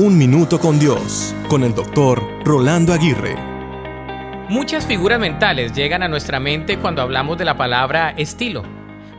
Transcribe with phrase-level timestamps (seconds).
[0.00, 3.34] Un Minuto con Dios, con el doctor Rolando Aguirre.
[4.48, 8.62] Muchas figuras mentales llegan a nuestra mente cuando hablamos de la palabra estilo.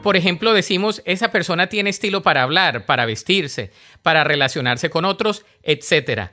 [0.01, 3.73] Por ejemplo, decimos, esa persona tiene estilo para hablar, para vestirse,
[4.03, 6.29] para relacionarse con otros, etc.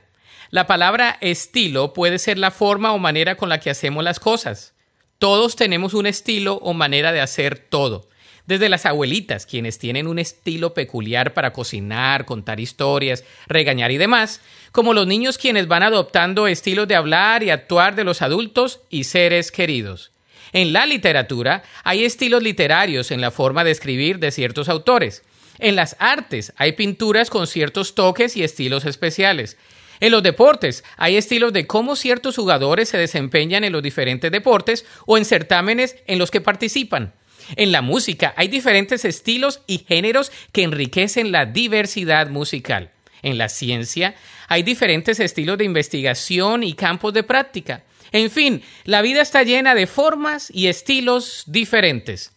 [0.49, 4.75] La palabra estilo puede ser la forma o manera con la que hacemos las cosas.
[5.19, 8.07] Todos tenemos un estilo o manera de hacer todo.
[8.47, 14.39] Desde las abuelitas, quienes tienen un estilo peculiar para cocinar, contar historias, regañar y demás,
[14.71, 19.03] como los niños quienes van adoptando estilos de hablar y actuar de los adultos y
[19.03, 20.13] seres queridos.
[20.53, 25.23] En la literatura hay estilos literarios en la forma de escribir de ciertos autores.
[25.59, 29.57] En las artes hay pinturas con ciertos toques y estilos especiales.
[29.99, 34.85] En los deportes hay estilos de cómo ciertos jugadores se desempeñan en los diferentes deportes
[35.05, 37.13] o en certámenes en los que participan.
[37.55, 42.91] En la música hay diferentes estilos y géneros que enriquecen la diversidad musical.
[43.23, 44.15] En la ciencia
[44.47, 47.83] hay diferentes estilos de investigación y campos de práctica.
[48.11, 52.31] En fin, la vida está llena de formas y estilos diferentes.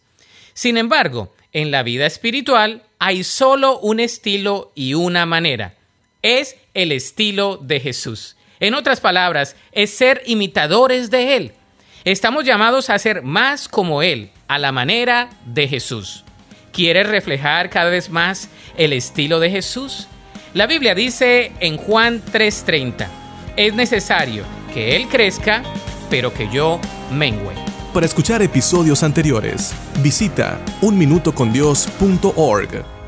[0.53, 5.75] Sin embargo, en la vida espiritual hay solo un estilo y una manera.
[6.21, 8.35] Es el estilo de Jesús.
[8.59, 11.53] En otras palabras, es ser imitadores de Él.
[12.03, 16.23] Estamos llamados a ser más como Él, a la manera de Jesús.
[16.73, 20.07] ¿Quieres reflejar cada vez más el estilo de Jesús?
[20.55, 23.07] La Biblia dice en Juan 3:30,
[23.55, 25.61] es necesario que Él crezca,
[26.09, 26.79] pero que yo
[27.11, 27.53] mengüe.
[27.93, 33.00] Para escuchar episodios anteriores, visita unminutocondios.org.